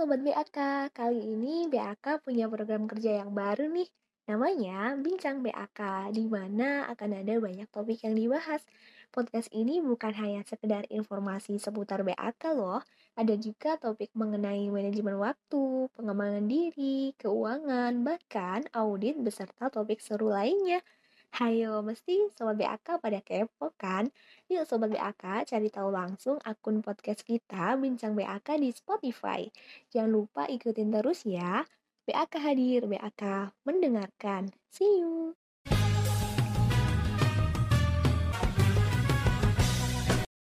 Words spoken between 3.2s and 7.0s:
yang baru nih. Namanya Bincang BAK, di mana